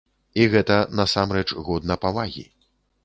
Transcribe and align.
І 0.39 0.45
гэта, 0.53 0.77
насамрэч, 0.99 1.45
годна 1.67 1.99
павагі. 2.07 2.47